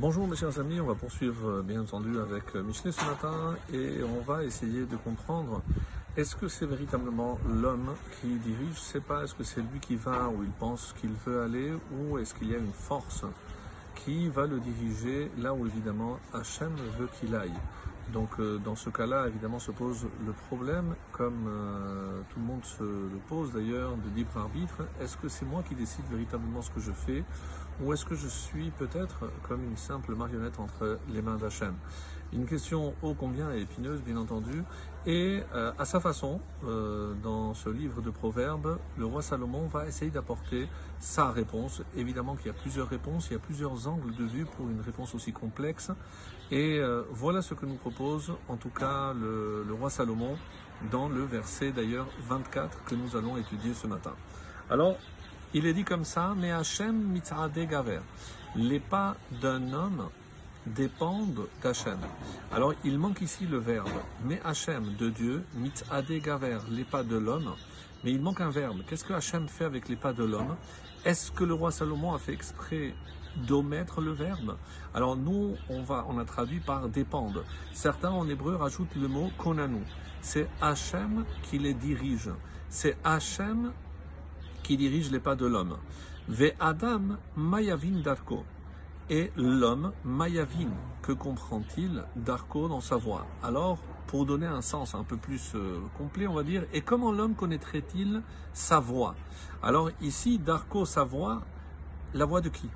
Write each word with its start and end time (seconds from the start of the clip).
Bonjour 0.00 0.28
mes 0.28 0.36
chers 0.36 0.60
amis, 0.60 0.80
on 0.80 0.86
va 0.86 0.94
poursuivre 0.94 1.50
euh, 1.50 1.62
bien 1.62 1.80
entendu 1.80 2.20
avec 2.20 2.54
euh, 2.54 2.62
Michelet 2.62 2.92
ce 2.92 3.04
matin 3.04 3.56
et 3.74 3.96
on 4.04 4.22
va 4.22 4.44
essayer 4.44 4.86
de 4.86 4.94
comprendre 4.94 5.60
est-ce 6.16 6.36
que 6.36 6.46
c'est 6.46 6.66
véritablement 6.66 7.36
l'homme 7.52 7.94
qui 8.20 8.28
dirige, 8.28 8.74
je 8.74 8.78
sais 8.78 9.00
pas, 9.00 9.24
est-ce 9.24 9.34
que 9.34 9.42
c'est 9.42 9.60
lui 9.60 9.80
qui 9.80 9.96
va 9.96 10.28
où 10.28 10.44
il 10.44 10.50
pense 10.50 10.94
qu'il 11.00 11.10
veut 11.26 11.42
aller 11.42 11.72
ou 11.90 12.16
est-ce 12.16 12.32
qu'il 12.32 12.48
y 12.48 12.54
a 12.54 12.58
une 12.58 12.72
force 12.72 13.24
qui 13.96 14.28
va 14.28 14.46
le 14.46 14.60
diriger 14.60 15.32
là 15.36 15.52
où 15.52 15.66
évidemment 15.66 16.20
Hachem 16.32 16.76
veut 16.96 17.08
qu'il 17.18 17.34
aille? 17.34 17.58
Donc 18.12 18.28
euh, 18.38 18.58
dans 18.58 18.76
ce 18.76 18.90
cas-là, 18.90 19.26
évidemment, 19.26 19.58
se 19.58 19.72
pose 19.72 20.06
le 20.24 20.32
problème, 20.46 20.94
comme 21.10 21.50
tout 22.30 22.38
le 22.38 22.46
monde 22.46 22.64
se 22.64 22.84
le 22.84 23.18
pose 23.28 23.52
d'ailleurs, 23.52 23.96
de 23.96 24.16
libre 24.16 24.38
arbitre. 24.38 24.86
Est-ce 25.00 25.16
que 25.16 25.28
c'est 25.28 25.44
moi 25.44 25.64
qui 25.68 25.74
décide 25.74 26.04
véritablement 26.08 26.62
ce 26.62 26.70
que 26.70 26.80
je 26.80 26.92
fais 26.92 27.24
ou 27.82 27.92
est-ce 27.92 28.04
que 28.04 28.14
je 28.14 28.28
suis 28.28 28.70
peut-être 28.70 29.30
comme 29.42 29.62
une 29.64 29.76
simple 29.76 30.14
marionnette 30.14 30.58
entre 30.58 30.98
les 31.08 31.22
mains 31.22 31.36
d'Hachem? 31.36 31.74
Une 32.32 32.44
question 32.44 32.94
ô 33.02 33.14
combien 33.14 33.50
épineuse, 33.52 34.02
bien 34.02 34.18
entendu, 34.18 34.62
et 35.06 35.42
euh, 35.54 35.72
à 35.78 35.86
sa 35.86 35.98
façon, 35.98 36.40
euh, 36.66 37.14
dans 37.22 37.54
ce 37.54 37.70
livre 37.70 38.02
de 38.02 38.10
Proverbes, 38.10 38.78
le 38.98 39.06
roi 39.06 39.22
Salomon 39.22 39.66
va 39.66 39.86
essayer 39.86 40.10
d'apporter 40.10 40.68
sa 40.98 41.30
réponse. 41.30 41.82
Évidemment 41.96 42.36
qu'il 42.36 42.48
y 42.48 42.50
a 42.50 42.58
plusieurs 42.58 42.88
réponses, 42.88 43.28
il 43.30 43.34
y 43.34 43.36
a 43.36 43.38
plusieurs 43.38 43.88
angles 43.88 44.14
de 44.14 44.24
vue 44.24 44.44
pour 44.44 44.68
une 44.68 44.82
réponse 44.82 45.14
aussi 45.14 45.32
complexe. 45.32 45.90
Et 46.50 46.78
euh, 46.78 47.02
voilà 47.10 47.40
ce 47.40 47.54
que 47.54 47.64
nous 47.64 47.76
propose 47.76 48.32
en 48.48 48.56
tout 48.56 48.70
cas 48.70 49.14
le, 49.14 49.64
le 49.66 49.74
roi 49.74 49.88
Salomon 49.88 50.36
dans 50.90 51.08
le 51.08 51.22
verset 51.22 51.72
d'ailleurs 51.72 52.08
24 52.28 52.84
que 52.84 52.94
nous 52.94 53.16
allons 53.16 53.38
étudier 53.38 53.72
ce 53.72 53.86
matin. 53.86 54.12
Alors, 54.70 54.96
il 55.54 55.66
est 55.66 55.72
dit 55.72 55.84
comme 55.84 56.04
ça, 56.04 56.34
mais 56.36 56.52
Hachem 56.52 57.18
gaver. 57.70 58.00
Les 58.56 58.80
pas 58.80 59.16
d'un 59.40 59.72
homme 59.72 60.08
dépendent 60.66 61.48
d'Hachem. 61.62 61.98
Alors 62.52 62.74
il 62.84 62.98
manque 62.98 63.20
ici 63.22 63.46
le 63.46 63.58
verbe, 63.58 63.88
mais 64.24 64.40
Hachem 64.44 64.94
de 64.96 65.08
Dieu, 65.08 65.44
gaver, 66.08 66.58
les 66.70 66.84
pas 66.84 67.02
de 67.02 67.16
l'homme. 67.16 67.54
Mais 68.04 68.12
il 68.12 68.20
manque 68.20 68.40
un 68.40 68.50
verbe. 68.50 68.82
Qu'est-ce 68.86 69.04
que 69.04 69.12
Hachem 69.12 69.48
fait 69.48 69.64
avec 69.64 69.88
les 69.88 69.96
pas 69.96 70.12
de 70.12 70.24
l'homme? 70.24 70.56
Est-ce 71.04 71.32
que 71.32 71.44
le 71.44 71.54
roi 71.54 71.72
Salomon 71.72 72.14
a 72.14 72.18
fait 72.18 72.32
exprès 72.32 72.94
d'omettre 73.36 74.00
le 74.00 74.12
verbe? 74.12 74.56
Alors 74.94 75.16
nous, 75.16 75.56
on, 75.68 75.82
va, 75.82 76.04
on 76.08 76.18
a 76.18 76.24
traduit 76.24 76.60
par 76.60 76.88
dépendent. 76.88 77.44
Certains 77.72 78.10
en 78.10 78.28
hébreu 78.28 78.56
rajoutent 78.56 78.94
le 78.96 79.08
mot 79.08 79.30
konanu. 79.38 79.82
C'est 80.20 80.48
Hachem 80.60 81.24
qui 81.42 81.58
les 81.58 81.74
dirige. 81.74 82.30
C'est 82.68 82.96
Hachem 83.02 83.72
qui 84.62 84.76
dirige 84.76 85.10
les 85.10 85.20
pas 85.20 85.36
de 85.36 85.46
l'homme. 85.46 85.76
Adam 86.60 87.16
Darko. 88.04 88.44
Et 89.10 89.32
l'homme 89.36 89.92
Mayavin, 90.04 90.68
que 91.00 91.12
comprend-il 91.12 92.04
Darko 92.14 92.68
dans 92.68 92.82
sa 92.82 92.96
voix? 92.96 93.26
Alors, 93.42 93.78
pour 94.06 94.26
donner 94.26 94.46
un 94.46 94.60
sens 94.60 94.94
un 94.94 95.02
peu 95.02 95.16
plus 95.16 95.52
euh, 95.54 95.80
complet, 95.96 96.26
on 96.26 96.34
va 96.34 96.42
dire, 96.42 96.64
et 96.74 96.82
comment 96.82 97.10
l'homme 97.10 97.34
connaîtrait-il 97.34 98.22
sa 98.52 98.80
voix? 98.80 99.14
Alors 99.62 99.90
ici, 100.02 100.38
Darko, 100.38 100.84
sa 100.84 101.04
voix, 101.04 101.42
la 102.12 102.26
voix 102.26 102.42
de 102.42 102.50
qui? 102.50 102.68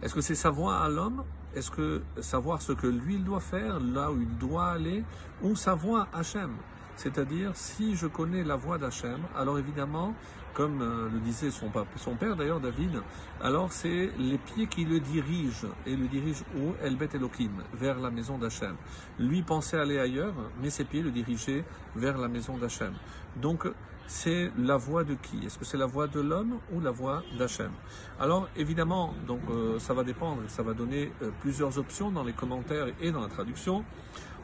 Est-ce 0.00 0.14
que 0.14 0.22
c'est 0.22 0.34
sa 0.34 0.48
voix 0.48 0.78
à 0.78 0.88
l'homme? 0.88 1.22
Est-ce 1.54 1.70
que 1.70 2.02
savoir 2.20 2.62
ce 2.62 2.72
que 2.72 2.86
lui 2.86 3.16
il 3.16 3.24
doit 3.24 3.40
faire, 3.40 3.80
là 3.80 4.10
où 4.10 4.20
il 4.20 4.38
doit 4.38 4.68
aller, 4.68 5.04
ou 5.42 5.54
sa 5.56 5.74
voix 5.74 6.08
à 6.12 6.20
Hachem? 6.20 6.52
C'est-à-dire, 6.98 7.52
si 7.54 7.94
je 7.94 8.08
connais 8.08 8.42
la 8.42 8.56
voix 8.56 8.76
d'Hachem, 8.76 9.20
alors 9.36 9.56
évidemment, 9.56 10.14
comme 10.52 10.82
euh, 10.82 11.08
le 11.08 11.20
disait 11.20 11.52
son, 11.52 11.70
père 12.16 12.34
d'ailleurs, 12.34 12.58
David, 12.58 13.00
alors 13.40 13.70
c'est 13.70 14.10
les 14.18 14.36
pieds 14.36 14.66
qui 14.66 14.84
le 14.84 14.98
dirigent. 14.98 15.68
Et 15.86 15.94
le 15.94 16.08
dirigent 16.08 16.44
où? 16.56 16.74
Elbet 16.82 17.10
Elohim, 17.14 17.62
vers 17.72 18.00
la 18.00 18.10
maison 18.10 18.36
d'Hachem. 18.36 18.74
Lui 19.20 19.42
pensait 19.42 19.78
aller 19.78 20.00
ailleurs, 20.00 20.34
mais 20.60 20.70
ses 20.70 20.82
pieds 20.82 21.00
le 21.00 21.12
dirigeaient 21.12 21.64
vers 21.94 22.18
la 22.18 22.26
maison 22.26 22.58
d'Hachem. 22.58 22.94
Donc, 23.36 23.68
c'est 24.08 24.50
la 24.58 24.76
voix 24.78 25.04
de 25.04 25.14
qui? 25.14 25.44
Est-ce 25.44 25.58
que 25.58 25.64
c'est 25.66 25.76
la 25.76 25.86
voix 25.86 26.08
de 26.08 26.18
l'homme 26.18 26.58
ou 26.72 26.80
la 26.80 26.90
voix 26.90 27.22
d'Hachem? 27.38 27.70
Alors 28.18 28.48
évidemment, 28.56 29.14
donc 29.26 29.40
euh, 29.50 29.78
ça 29.78 29.94
va 29.94 30.02
dépendre, 30.02 30.42
ça 30.48 30.62
va 30.62 30.72
donner 30.72 31.12
euh, 31.22 31.30
plusieurs 31.40 31.78
options 31.78 32.10
dans 32.10 32.24
les 32.24 32.32
commentaires 32.32 32.86
et 33.00 33.12
dans 33.12 33.20
la 33.20 33.28
traduction. 33.28 33.84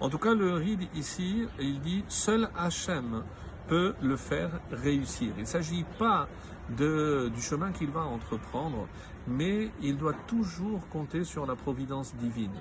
En 0.00 0.10
tout 0.10 0.19
cas, 0.19 0.34
le 0.34 0.53
ride 0.53 0.86
ici, 0.94 1.47
il 1.58 1.80
dit 1.80 2.04
seul 2.08 2.50
Hachem 2.56 3.24
peut 3.66 3.94
le 4.03 4.16
faire 4.16 4.50
réussir. 4.70 5.32
Il 5.36 5.42
ne 5.42 5.47
s'agit 5.47 5.84
pas 5.98 6.28
du 6.69 7.42
chemin 7.42 7.72
qu'il 7.72 7.91
va 7.91 8.03
entreprendre, 8.03 8.86
mais 9.26 9.70
il 9.82 9.97
doit 9.97 10.14
toujours 10.26 10.86
compter 10.88 11.24
sur 11.24 11.47
la 11.47 11.56
providence 11.56 12.14
divine. 12.16 12.54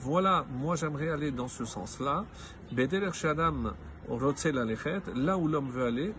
Voilà, 0.00 0.44
moi 0.60 0.76
j'aimerais 0.76 1.10
aller 1.10 1.30
dans 1.32 1.48
ce 1.48 1.64
sens-là. 1.64 2.24
Beder 2.70 3.10
Shadam 3.12 3.74
là 4.08 5.36
où 5.36 5.48
l'homme 5.48 5.70
veut 5.70 5.86
aller, 5.86 6.14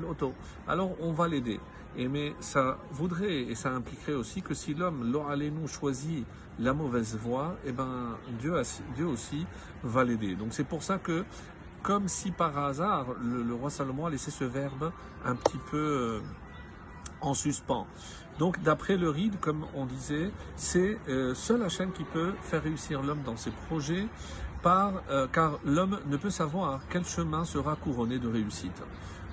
l'auto. 0.00 0.34
Alors 0.68 0.92
on 1.00 1.12
va 1.12 1.28
l'aider. 1.28 1.60
Et 1.96 2.08
mais 2.08 2.34
ça 2.40 2.78
voudrait 2.90 3.42
et 3.42 3.54
ça 3.54 3.70
impliquerait 3.70 4.14
aussi 4.14 4.42
que 4.42 4.52
si 4.52 4.74
l'homme, 4.74 5.10
nous 5.10 5.66
choisit 5.68 6.26
la 6.58 6.72
mauvaise 6.72 7.16
voie, 7.16 7.56
eh 7.64 7.72
ben 7.72 8.16
Dieu, 8.38 8.54
Dieu 8.94 9.06
aussi 9.06 9.46
va 9.82 10.04
l'aider. 10.04 10.34
Donc 10.34 10.48
c'est 10.50 10.64
pour 10.64 10.82
ça 10.82 10.98
que, 10.98 11.24
comme 11.82 12.08
si 12.08 12.32
par 12.32 12.58
hasard, 12.58 13.06
le, 13.22 13.54
roi 13.54 13.70
Salomon 13.70 14.06
a 14.06 14.10
laissé 14.10 14.30
ce 14.30 14.44
verbe 14.44 14.92
un 15.24 15.36
petit 15.36 15.58
peu 15.70 15.76
euh, 15.76 16.20
en 17.20 17.34
suspens. 17.34 17.86
Donc 18.38 18.62
d'après 18.62 18.96
le 18.96 19.08
ride, 19.08 19.40
comme 19.40 19.64
on 19.74 19.86
disait, 19.86 20.30
c'est 20.56 20.98
euh, 21.08 21.34
seul 21.34 21.62
Hachem 21.62 21.92
qui 21.92 22.04
peut 22.04 22.34
faire 22.42 22.62
réussir 22.62 23.02
l'homme 23.02 23.22
dans 23.24 23.36
ses 23.36 23.50
projets, 23.50 24.06
euh, 24.66 25.28
car 25.32 25.60
l'homme 25.64 26.00
ne 26.06 26.16
peut 26.16 26.30
savoir 26.30 26.80
quel 26.90 27.04
chemin 27.04 27.44
sera 27.44 27.76
couronné 27.76 28.18
de 28.18 28.26
réussite. 28.26 28.82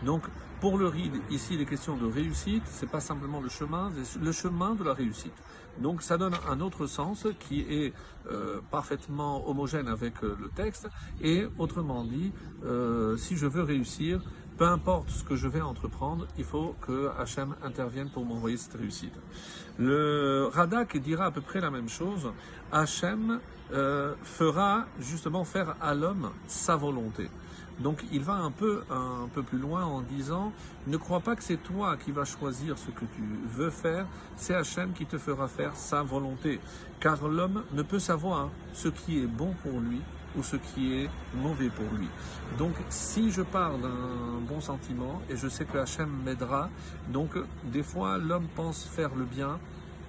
Donc 0.05 0.21
pour 0.61 0.77
le 0.77 0.87
ride, 0.87 1.15
ici, 1.31 1.57
les 1.57 1.65
questions 1.65 1.97
de 1.97 2.05
réussite, 2.05 2.63
c'est 2.65 2.89
pas 2.89 2.99
simplement 2.99 3.41
le 3.41 3.49
chemin, 3.49 3.91
c'est 4.03 4.21
le 4.21 4.31
chemin 4.31 4.75
de 4.75 4.83
la 4.83 4.93
réussite. 4.93 5.33
Donc 5.79 6.03
ça 6.03 6.17
donne 6.17 6.35
un 6.47 6.61
autre 6.61 6.85
sens 6.85 7.27
qui 7.39 7.61
est 7.61 7.93
euh, 8.31 8.61
parfaitement 8.69 9.49
homogène 9.49 9.87
avec 9.87 10.23
euh, 10.23 10.37
le 10.39 10.49
texte. 10.49 10.87
Et 11.19 11.47
autrement 11.57 12.03
dit, 12.03 12.31
si 13.17 13.35
je 13.35 13.47
veux 13.47 13.63
réussir, 13.63 14.21
peu 14.57 14.65
importe 14.65 15.09
ce 15.09 15.23
que 15.23 15.35
je 15.35 15.47
vais 15.47 15.61
entreprendre, 15.61 16.27
il 16.37 16.43
faut 16.43 16.75
que 16.81 17.09
Hachem 17.19 17.55
intervienne 17.63 18.09
pour 18.09 18.25
m'envoyer 18.25 18.57
cette 18.57 18.75
réussite. 18.75 19.15
Le 19.77 20.49
Radak 20.53 20.97
dira 20.97 21.25
à 21.25 21.31
peu 21.31 21.41
près 21.41 21.59
la 21.59 21.71
même 21.71 21.89
chose. 21.89 22.31
Hachem 22.71 23.39
fera 24.21 24.85
justement 24.99 25.43
faire 25.43 25.75
à 25.81 25.95
l'homme 25.95 26.29
sa 26.47 26.75
volonté. 26.75 27.29
Donc 27.79 28.03
il 28.11 28.21
va 28.21 28.33
un 28.33 28.51
peu, 28.51 28.83
un 28.91 29.27
peu 29.33 29.41
plus 29.41 29.57
loin 29.57 29.83
en 29.83 30.01
disant, 30.01 30.53
ne 30.85 30.97
crois 30.97 31.21
pas 31.21 31.35
que 31.35 31.43
c'est 31.43 31.57
toi 31.57 31.97
qui 31.97 32.11
vas 32.11 32.25
choisir 32.25 32.77
ce 32.77 32.91
que 32.91 33.05
tu 33.05 33.23
veux 33.47 33.71
faire, 33.71 34.05
c'est 34.35 34.53
Hachem 34.53 34.93
qui 34.93 35.07
te 35.07 35.17
fera 35.17 35.47
faire 35.47 35.75
sa 35.75 36.03
volonté. 36.03 36.59
Car 36.99 37.27
l'homme 37.27 37.63
ne 37.73 37.81
peut 37.81 37.97
savoir 37.97 38.49
ce 38.73 38.89
qui 38.89 39.23
est 39.23 39.27
bon 39.27 39.55
pour 39.63 39.79
lui 39.79 40.01
ou 40.37 40.43
ce 40.43 40.55
qui 40.55 40.93
est 40.93 41.09
mauvais 41.35 41.69
pour 41.69 41.85
lui. 41.97 42.07
Donc 42.57 42.73
si 42.89 43.31
je 43.31 43.41
pars 43.41 43.77
d'un 43.77 44.39
bon 44.47 44.61
sentiment 44.61 45.21
et 45.29 45.37
je 45.37 45.47
sais 45.47 45.65
que 45.65 45.77
Hachem 45.77 46.09
m'aidera, 46.25 46.69
donc 47.09 47.31
des 47.65 47.83
fois 47.83 48.17
l'homme 48.17 48.47
pense 48.55 48.85
faire 48.85 49.15
le 49.15 49.25
bien, 49.25 49.59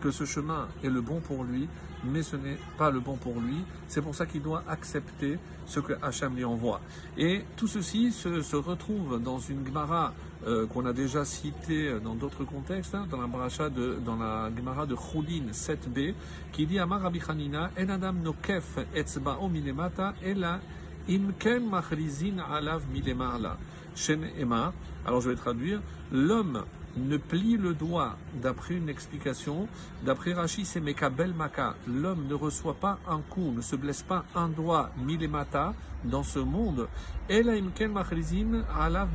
que 0.00 0.10
ce 0.10 0.25
chemin 0.25 0.69
est 0.82 0.88
le 0.88 1.00
bon 1.00 1.21
pour 1.21 1.44
lui, 1.44 1.69
mais 2.05 2.22
ce 2.22 2.37
n'est 2.37 2.59
pas 2.77 2.91
le 2.91 3.00
bon 3.00 3.16
pour 3.16 3.41
lui. 3.41 3.56
C'est 3.88 4.03
pour 4.03 4.15
ça 4.15 4.27
qu'il 4.27 4.43
doit 4.43 4.62
accepter 4.69 5.38
ce 5.66 5.81
que 5.81 5.94
Hachem 6.03 6.37
lui 6.37 6.44
envoie. 6.44 6.81
Et 7.16 7.44
tout 7.56 7.66
ceci 7.66 8.12
se, 8.12 8.56
retrouve 8.56 9.22
dans 9.22 9.38
une 9.38 9.66
Gemara 9.66 10.12
euh, 10.47 10.66
qu'on 10.66 10.84
a 10.84 10.93
déjà 10.93 11.25
citée 11.25 11.99
dans 12.03 12.15
d'autres 12.15 12.44
contextes, 12.44 12.94
hein, 12.94 13.06
dans 13.10 13.21
la 13.21 13.27
bracha 13.27 13.71
de, 13.71 13.99
dans 14.05 14.19
Gemara 14.55 14.87
de 14.87 14.94
Choudin 14.94 15.50
7b, 15.53 16.15
qui 16.53 16.66
dit 16.66 16.78
Amar 16.78 17.00
Rabbi 17.00 17.20
Hanina, 17.26 17.70
adam 17.76 18.14
nokef 18.23 18.79
minemata, 19.50 20.14
ela 20.23 20.61
imken 21.08 21.69
machrizin 21.69 22.38
alav. 22.38 22.82
Shen 23.94 24.26
Ema. 24.38 24.73
Alors 25.06 25.20
je 25.20 25.31
vais 25.31 25.37
traduire. 25.37 25.81
L'homme 26.12 26.64
ne 26.96 27.17
plie 27.17 27.56
le 27.56 27.75
doigt, 27.75 28.17
d'après 28.43 28.75
une 28.75 28.88
explication, 28.88 29.69
d'après 30.05 30.32
Rachid, 30.32 30.67
c'est 30.67 30.81
Mekabel 30.81 31.35
Maka. 31.35 31.75
L'homme 31.88 32.26
ne 32.29 32.35
reçoit 32.35 32.75
pas 32.75 32.99
un 33.08 33.20
coup, 33.20 33.52
ne 33.55 33.61
se 33.61 33.76
blesse 33.76 34.02
pas 34.02 34.25
un 34.35 34.49
doigt, 34.49 34.91
milemata, 35.05 35.75
dans 36.05 36.23
ce 36.23 36.38
monde. 36.38 36.88
alav 37.29 39.08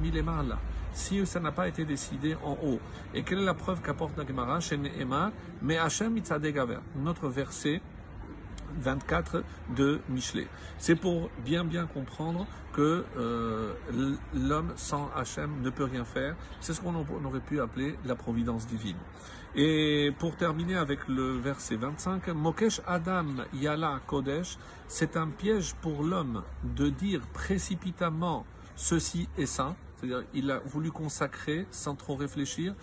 Si 0.93 1.25
ça 1.25 1.39
n'a 1.39 1.51
pas 1.51 1.67
été 1.67 1.85
décidé 1.85 2.35
en 2.43 2.57
haut. 2.63 2.79
Et 3.13 3.23
quelle 3.23 3.39
est 3.39 3.45
la 3.45 3.53
preuve 3.53 3.81
qu'apporte 3.81 4.17
la 4.17 4.59
chez 4.59 4.79
Mais 5.61 5.77
Hachem 5.77 6.19
Notre 6.95 7.27
verset 7.29 7.81
24 8.79 9.43
de 9.75 9.99
Michelet. 10.09 10.47
C'est 10.77 10.95
pour 10.95 11.29
bien 11.45 11.63
bien 11.63 11.85
comprendre 11.85 12.47
que 12.73 13.03
euh, 13.17 13.73
l'homme 14.33 14.73
sans 14.75 15.09
Hachem 15.15 15.61
ne 15.61 15.69
peut 15.69 15.83
rien 15.83 16.05
faire. 16.05 16.35
C'est 16.59 16.73
ce 16.73 16.81
qu'on 16.81 16.95
aurait 16.95 17.39
pu 17.39 17.59
appeler 17.59 17.95
la 18.05 18.15
providence 18.15 18.67
divine. 18.67 18.97
Et 19.55 20.11
pour 20.19 20.35
terminer 20.35 20.75
avec 20.75 21.07
le 21.07 21.37
verset 21.37 21.75
25, 21.75 22.27
Mokesh 22.29 22.81
Adam 22.85 23.25
Yala 23.53 23.99
Kodesh, 24.05 24.57
c'est 24.87 25.17
un 25.17 25.27
piège 25.27 25.73
pour 25.81 26.03
l'homme 26.03 26.43
de 26.63 26.89
dire 26.89 27.21
précipitamment 27.33 28.45
ceci 28.75 29.27
et 29.37 29.47
ça, 29.47 29.75
c'est-à-dire 29.95 30.23
il 30.33 30.51
a 30.51 30.59
voulu 30.59 30.91
consacrer 30.91 31.65
sans 31.71 31.95
trop 31.95 32.15
réfléchir, 32.15 32.75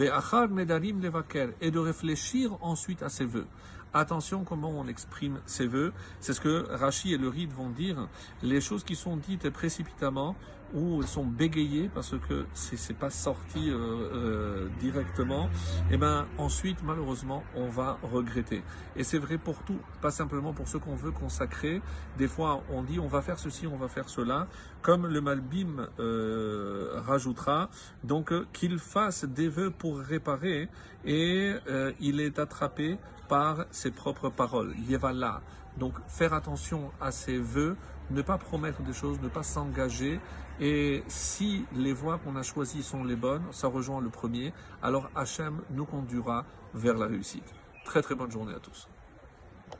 et 0.00 1.70
de 1.70 1.78
réfléchir 1.78 2.56
ensuite 2.62 3.02
à 3.02 3.08
ses 3.08 3.26
vœux. 3.26 3.46
Attention 3.94 4.44
comment 4.44 4.70
on 4.70 4.86
exprime 4.86 5.40
ses 5.44 5.66
vœux. 5.66 5.92
C'est 6.20 6.32
ce 6.32 6.40
que 6.40 6.66
Rachi 6.70 7.12
et 7.12 7.18
le 7.18 7.28
Ride 7.28 7.52
vont 7.52 7.68
dire. 7.68 8.08
Les 8.42 8.62
choses 8.62 8.84
qui 8.84 8.96
sont 8.96 9.16
dites 9.16 9.50
précipitamment 9.50 10.34
ou 10.74 11.02
sont 11.02 11.24
bégayées 11.24 11.90
parce 11.94 12.14
que 12.28 12.46
c'est 12.54 12.96
pas 12.96 13.10
sorti 13.10 13.70
euh, 13.70 13.76
euh, 13.76 14.68
directement, 14.80 15.46
et 15.90 15.94
eh 15.94 15.96
ben 15.96 16.26
ensuite 16.38 16.82
malheureusement 16.82 17.42
on 17.54 17.68
va 17.68 17.98
regretter. 18.02 18.62
Et 18.96 19.04
c'est 19.04 19.18
vrai 19.18 19.38
pour 19.38 19.62
tout, 19.62 19.78
pas 20.00 20.10
simplement 20.10 20.52
pour 20.52 20.68
ce 20.68 20.76
qu'on 20.76 20.94
veut 20.94 21.10
consacrer. 21.10 21.80
Des 22.18 22.28
fois 22.28 22.62
on 22.70 22.82
dit 22.82 22.98
on 22.98 23.08
va 23.08 23.22
faire 23.22 23.38
ceci, 23.38 23.66
on 23.66 23.76
va 23.76 23.88
faire 23.88 24.08
cela, 24.08 24.48
comme 24.80 25.06
le 25.06 25.20
Malbim 25.20 25.88
euh, 25.98 27.00
rajoutera, 27.06 27.68
donc 28.04 28.32
qu'il 28.52 28.78
fasse 28.78 29.24
des 29.24 29.48
vœux 29.48 29.70
pour 29.70 29.98
réparer 29.98 30.68
et 31.04 31.52
il 32.00 32.20
est 32.20 32.38
attrapé 32.38 32.98
par 33.28 33.64
ses 33.70 33.90
propres 33.90 34.30
paroles. 34.30 34.74
Yevala. 34.88 35.40
Donc 35.78 35.94
faire 36.06 36.34
attention 36.34 36.90
à 37.00 37.10
ses 37.10 37.38
vœux, 37.38 37.76
ne 38.10 38.22
pas 38.22 38.38
promettre 38.38 38.82
des 38.82 38.92
choses, 38.92 39.20
ne 39.20 39.28
pas 39.28 39.42
s'engager. 39.42 40.20
Et 40.60 41.02
si 41.08 41.64
les 41.74 41.92
voies 41.92 42.18
qu'on 42.18 42.36
a 42.36 42.42
choisies 42.42 42.82
sont 42.82 43.04
les 43.04 43.16
bonnes, 43.16 43.44
ça 43.50 43.68
rejoint 43.68 44.00
le 44.00 44.10
premier, 44.10 44.52
alors 44.82 45.10
Hachem 45.14 45.62
nous 45.70 45.86
conduira 45.86 46.44
vers 46.74 46.96
la 46.96 47.06
réussite. 47.06 47.54
Très 47.84 48.02
très 48.02 48.14
bonne 48.14 48.30
journée 48.30 48.54
à 48.54 48.60
tous. 48.60 48.88